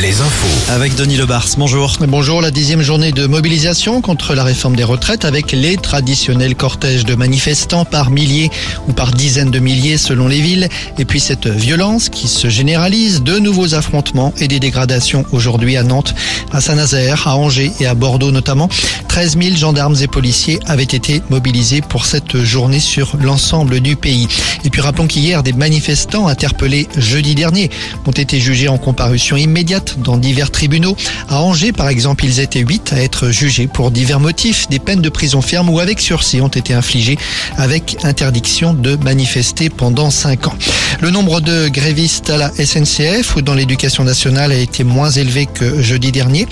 les 0.00 0.20
infos. 0.20 0.72
Avec 0.72 0.94
Denis 0.94 1.16
Lebars, 1.16 1.46
bonjour. 1.56 1.96
Bonjour, 2.06 2.42
la 2.42 2.50
dixième 2.50 2.82
journée 2.82 3.12
de 3.12 3.26
mobilisation 3.26 4.00
contre 4.00 4.34
la 4.34 4.44
réforme 4.44 4.76
des 4.76 4.84
retraites 4.84 5.24
avec 5.24 5.52
les 5.52 5.76
traditionnels 5.76 6.54
cortèges 6.54 7.04
de 7.04 7.14
manifestants 7.14 7.84
par 7.84 8.10
milliers 8.10 8.50
ou 8.88 8.92
par 8.92 9.10
dizaines 9.10 9.50
de 9.50 9.58
milliers 9.58 9.96
selon 9.96 10.28
les 10.28 10.40
villes. 10.40 10.68
Et 10.98 11.04
puis 11.04 11.18
cette 11.18 11.46
violence 11.46 12.08
qui 12.08 12.28
se 12.28 12.48
généralise, 12.48 13.22
de 13.22 13.38
nouveaux 13.38 13.74
affrontements 13.74 14.32
et 14.38 14.48
des 14.48 14.60
dégradations 14.60 15.24
aujourd'hui 15.32 15.76
à 15.76 15.82
Nantes, 15.82 16.14
à 16.52 16.60
Saint-Nazaire, 16.60 17.26
à 17.26 17.36
Angers 17.36 17.72
et 17.80 17.86
à 17.86 17.94
Bordeaux 17.94 18.30
notamment. 18.30 18.68
13 19.08 19.38
000 19.38 19.56
gendarmes 19.56 19.96
et 20.02 20.08
policiers 20.08 20.60
avaient 20.66 20.82
été 20.82 21.22
mobilisés 21.30 21.80
pour 21.80 22.04
cette 22.04 22.42
journée 22.42 22.80
sur 22.80 23.16
l'ensemble 23.18 23.80
du 23.80 23.96
pays. 23.96 24.28
Et 24.64 24.70
puis 24.70 24.82
rappelons 24.82 25.06
qu'hier, 25.06 25.42
des 25.42 25.54
manifestants 25.54 26.28
interpellés 26.28 26.86
jeudi 26.96 27.34
dernier 27.34 27.70
ont 28.06 28.12
été 28.12 28.40
jugés 28.40 28.68
en 28.68 28.76
comparution 28.76 29.36
immédiate 29.36 29.55
dans 29.98 30.18
divers 30.18 30.50
tribunaux. 30.50 30.96
À 31.28 31.40
Angers, 31.40 31.72
par 31.72 31.88
exemple, 31.88 32.26
ils 32.26 32.40
étaient 32.40 32.60
huit 32.60 32.92
à 32.92 33.00
être 33.00 33.30
jugés 33.30 33.66
pour 33.66 33.90
divers 33.90 34.20
motifs. 34.20 34.68
Des 34.68 34.78
peines 34.78 35.00
de 35.00 35.08
prison 35.08 35.40
ferme 35.40 35.70
ou 35.70 35.80
avec 35.80 35.98
sursis 36.00 36.42
ont 36.42 36.48
été 36.48 36.74
infligées 36.74 37.16
avec 37.56 37.96
interdiction 38.04 38.74
de 38.74 38.96
manifester 38.96 39.70
pendant 39.70 40.10
cinq 40.10 40.46
ans. 40.46 40.54
Le 41.00 41.10
nombre 41.10 41.40
de 41.40 41.68
grévistes 41.68 42.28
à 42.28 42.36
la 42.36 42.50
SNCF 42.50 43.36
ou 43.36 43.42
dans 43.42 43.54
l'éducation 43.54 44.04
nationale 44.04 44.52
a 44.52 44.56
été 44.58 44.84
moins 44.84 45.10
élevé 45.10 45.46
que 45.46 45.80
jeudi 45.80 46.12
dernier. 46.12 46.46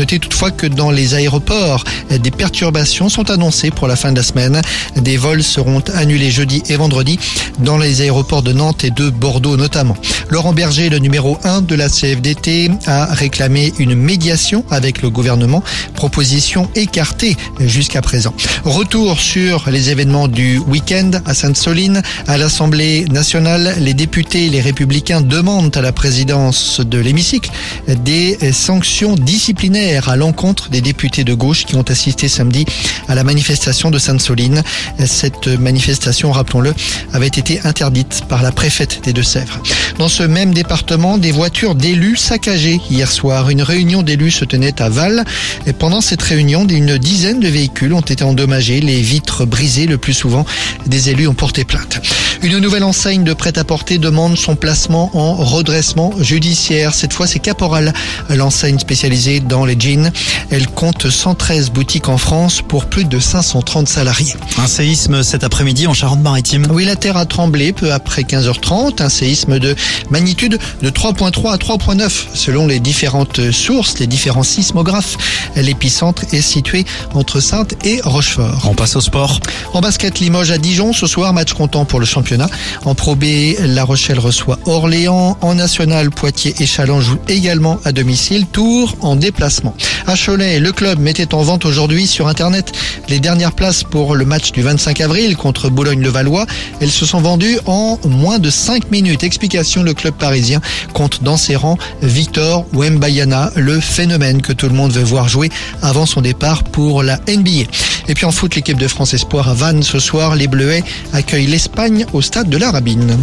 Notez 0.00 0.18
toutefois 0.18 0.50
que 0.50 0.66
dans 0.66 0.90
les 0.90 1.12
aéroports, 1.12 1.84
des 2.08 2.30
perturbations 2.30 3.10
sont 3.10 3.30
annoncées 3.30 3.70
pour 3.70 3.86
la 3.86 3.96
fin 3.96 4.12
de 4.12 4.16
la 4.16 4.22
semaine. 4.22 4.62
Des 4.96 5.18
vols 5.18 5.42
seront 5.42 5.82
annulés 5.92 6.30
jeudi 6.30 6.62
et 6.70 6.76
vendredi 6.76 7.18
dans 7.58 7.76
les 7.76 8.00
aéroports 8.00 8.42
de 8.42 8.54
Nantes 8.54 8.82
et 8.82 8.90
de 8.90 9.10
Bordeaux 9.10 9.58
notamment. 9.58 9.94
Laurent 10.30 10.54
Berger, 10.54 10.88
le 10.88 11.00
numéro 11.00 11.36
1 11.44 11.60
de 11.60 11.74
la 11.74 11.90
CFDT, 11.90 12.70
a 12.86 13.12
réclamé 13.12 13.74
une 13.78 13.94
médiation 13.94 14.64
avec 14.70 15.02
le 15.02 15.10
gouvernement, 15.10 15.62
proposition 15.92 16.70
écartée 16.76 17.36
jusqu'à 17.60 18.00
présent. 18.00 18.32
Retour 18.64 19.20
sur 19.20 19.68
les 19.68 19.90
événements 19.90 20.28
du 20.28 20.56
week-end 20.60 21.10
à 21.26 21.34
Sainte-Soline. 21.34 22.00
À 22.26 22.38
l'Assemblée 22.38 23.04
nationale, 23.10 23.74
les 23.78 23.92
députés 23.92 24.48
les 24.48 24.62
républicains 24.62 25.20
demandent 25.20 25.76
à 25.76 25.82
la 25.82 25.92
présidence 25.92 26.80
de 26.80 26.98
l'hémicycle 26.98 27.50
des 27.86 28.38
sanctions 28.52 29.14
disciplinaires 29.14 29.89
à 29.96 30.16
l'encontre 30.16 30.70
des 30.70 30.80
députés 30.80 31.24
de 31.24 31.34
gauche 31.34 31.64
qui 31.64 31.76
ont 31.76 31.82
assisté 31.82 32.28
samedi 32.28 32.64
à 33.08 33.14
la 33.14 33.24
manifestation 33.24 33.90
de 33.90 33.98
Sainte-Soline. 33.98 34.62
Cette 35.04 35.48
manifestation, 35.48 36.32
rappelons-le, 36.32 36.74
avait 37.12 37.26
été 37.26 37.60
interdite 37.64 38.22
par 38.28 38.42
la 38.42 38.52
préfète 38.52 39.02
des 39.04 39.12
Deux-Sèvres. 39.12 39.60
Dans 39.98 40.08
ce 40.08 40.22
même 40.22 40.54
département, 40.54 41.18
des 41.18 41.32
voitures 41.32 41.74
d'élus 41.74 42.16
saccagées 42.16 42.80
hier 42.90 43.10
soir. 43.10 43.50
Une 43.50 43.62
réunion 43.62 44.02
d'élus 44.02 44.30
se 44.30 44.44
tenait 44.44 44.80
à 44.80 44.88
Val. 44.88 45.24
Et 45.66 45.72
pendant 45.72 46.00
cette 46.00 46.22
réunion, 46.22 46.66
une 46.66 46.98
dizaine 46.98 47.40
de 47.40 47.48
véhicules 47.48 47.92
ont 47.92 48.00
été 48.00 48.24
endommagés, 48.24 48.80
les 48.80 49.00
vitres 49.00 49.44
brisées 49.44 49.86
le 49.86 49.98
plus 49.98 50.14
souvent. 50.14 50.46
Des 50.86 51.10
élus 51.10 51.28
ont 51.28 51.34
porté 51.34 51.64
plainte. 51.64 52.00
Une 52.42 52.58
nouvelle 52.58 52.84
enseigne 52.84 53.24
de 53.24 53.34
prêt-à-porter 53.34 53.98
demande 53.98 54.38
son 54.38 54.56
placement 54.56 55.10
en 55.14 55.34
redressement 55.34 56.12
judiciaire. 56.20 56.94
Cette 56.94 57.12
fois, 57.12 57.26
c'est 57.26 57.38
Caporal, 57.38 57.92
l'enseigne 58.30 58.78
spécialisée 58.78 59.40
dans 59.40 59.64
les 59.64 59.69
jeans. 59.78 60.12
Elle 60.50 60.66
compte 60.66 61.10
113 61.10 61.70
boutiques 61.70 62.08
en 62.08 62.18
France 62.18 62.62
pour 62.62 62.86
plus 62.86 63.04
de 63.04 63.18
530 63.18 63.88
salariés. 63.88 64.34
Un 64.58 64.66
séisme 64.66 65.22
cet 65.22 65.44
après-midi 65.44 65.86
en 65.86 65.94
Charente-Maritime. 65.94 66.66
Oui, 66.70 66.84
la 66.84 66.96
terre 66.96 67.16
a 67.16 67.26
tremblé 67.26 67.72
peu 67.72 67.92
après 67.92 68.22
15h30. 68.22 69.02
Un 69.02 69.08
séisme 69.08 69.58
de 69.58 69.74
magnitude 70.10 70.58
de 70.82 70.90
3.3 70.90 71.52
à 71.52 71.56
3.9 71.56 72.10
selon 72.34 72.66
les 72.66 72.80
différentes 72.80 73.50
sources, 73.50 73.98
les 73.98 74.06
différents 74.06 74.42
sismographes. 74.42 75.16
L'épicentre 75.56 76.24
est 76.32 76.40
situé 76.40 76.84
entre 77.14 77.40
Sainte 77.40 77.74
et 77.84 78.00
Rochefort. 78.02 78.66
On 78.68 78.74
passe 78.74 78.96
au 78.96 79.00
sport. 79.00 79.40
En 79.72 79.80
basket, 79.80 80.20
Limoges 80.20 80.50
à 80.50 80.58
Dijon 80.58 80.92
ce 80.92 81.06
soir, 81.06 81.32
match 81.32 81.52
comptant 81.52 81.84
pour 81.84 82.00
le 82.00 82.06
championnat. 82.06 82.48
En 82.84 82.94
Pro 82.94 83.14
B, 83.14 83.24
La 83.60 83.84
Rochelle 83.84 84.18
reçoit 84.18 84.58
Orléans. 84.66 85.36
En 85.40 85.54
National, 85.54 86.10
Poitiers 86.10 86.54
et 86.60 86.66
Challenge 86.66 87.04
jouent 87.04 87.18
également 87.28 87.80
à 87.84 87.92
domicile. 87.92 88.46
Tour 88.46 88.96
en 89.00 89.16
déplacement. 89.60 89.74
À 90.06 90.16
Cholet, 90.16 90.58
le 90.58 90.72
club 90.72 90.98
mettait 90.98 91.34
en 91.34 91.42
vente 91.42 91.64
aujourd'hui 91.64 92.06
sur 92.06 92.28
Internet 92.28 92.72
les 93.08 93.20
dernières 93.20 93.52
places 93.52 93.84
pour 93.84 94.14
le 94.14 94.24
match 94.24 94.52
du 94.52 94.62
25 94.62 95.00
avril 95.00 95.36
contre 95.36 95.68
Boulogne-le-Valois. 95.68 96.46
Elles 96.80 96.90
se 96.90 97.06
sont 97.06 97.20
vendues 97.20 97.58
en 97.66 97.98
moins 98.04 98.38
de 98.38 98.50
5 98.50 98.90
minutes. 98.90 99.22
Explication, 99.22 99.82
le 99.82 99.94
club 99.94 100.14
parisien 100.14 100.60
compte 100.92 101.22
dans 101.22 101.36
ses 101.36 101.56
rangs 101.56 101.78
Victor 102.02 102.66
Wembayana, 102.72 103.50
le 103.56 103.80
phénomène 103.80 104.42
que 104.42 104.52
tout 104.52 104.66
le 104.66 104.74
monde 104.74 104.92
veut 104.92 105.02
voir 105.02 105.28
jouer 105.28 105.50
avant 105.82 106.06
son 106.06 106.20
départ 106.20 106.64
pour 106.64 107.02
la 107.02 107.18
NBA. 107.28 107.68
Et 108.08 108.14
puis 108.14 108.24
en 108.24 108.32
foot, 108.32 108.54
l'équipe 108.56 108.78
de 108.78 108.88
France 108.88 109.14
Espoir 109.14 109.48
à 109.48 109.54
Vannes 109.54 109.82
ce 109.82 109.98
soir, 109.98 110.34
les 110.34 110.48
Bleuets 110.48 110.82
accueillent 111.12 111.46
l'Espagne 111.46 112.06
au 112.12 112.22
stade 112.22 112.48
de 112.48 112.56
la 112.56 112.70
Rabine. 112.70 113.18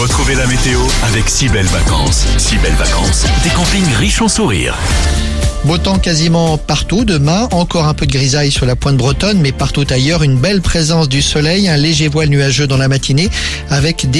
Retrouvez 0.00 0.34
la 0.34 0.46
météo 0.46 0.80
avec 1.04 1.28
si 1.28 1.48
belles 1.48 1.66
vacances. 1.66 2.24
Si 2.38 2.56
belles 2.58 2.72
vacances, 2.74 3.26
des 3.42 3.50
campings 3.50 3.94
riches 3.98 4.22
en 4.22 4.28
sourires. 4.28 4.78
Beau 5.64 5.76
temps 5.82 5.98
quasiment 5.98 6.58
partout. 6.58 7.04
Demain, 7.04 7.48
encore 7.52 7.86
un 7.86 7.94
peu 7.94 8.06
de 8.06 8.12
grisaille 8.12 8.50
sur 8.50 8.66
la 8.66 8.76
pointe 8.76 8.96
bretonne, 8.96 9.40
mais 9.40 9.52
partout 9.52 9.86
ailleurs, 9.88 10.22
une 10.22 10.36
belle 10.36 10.60
présence 10.60 11.08
du 11.08 11.22
soleil, 11.22 11.68
un 11.68 11.76
léger 11.76 12.08
voile 12.08 12.28
nuageux 12.28 12.66
dans 12.66 12.76
la 12.76 12.88
matinée 12.88 13.30
avec 13.70 14.10
des 14.10 14.18